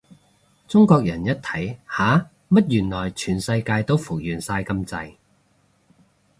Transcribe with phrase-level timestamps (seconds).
[0.67, 2.31] 中國人一睇，吓？
[2.49, 5.13] 乜原來全世界都復原晒咁滯？